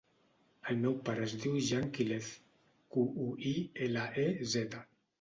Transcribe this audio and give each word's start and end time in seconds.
El 0.71 0.79
meu 0.85 0.95
pare 1.09 1.23
es 1.25 1.35
diu 1.43 1.59
Jan 1.69 1.87
Quilez: 1.99 2.33
cu, 2.97 3.07
u, 3.29 3.31
i, 3.55 3.55
ela, 3.91 4.11
e, 4.27 4.29
zeta. 4.57 4.87